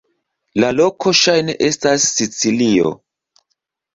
La 0.61 0.69
loko 0.77 1.11
ŝajne 1.19 1.55
estas 1.67 2.07
Sicilio. 2.13 2.95